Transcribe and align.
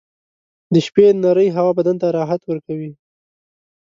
•د 0.73 0.75
شپې 0.85 1.05
نرۍ 1.23 1.49
هوا 1.57 1.71
بدن 1.79 1.95
ته 2.01 2.07
راحت 2.17 2.41
ورکوي. 2.45 2.91